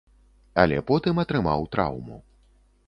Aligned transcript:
Але 0.61 0.79
потым 0.91 1.21
атрымаў 1.25 1.71
траўму. 1.77 2.17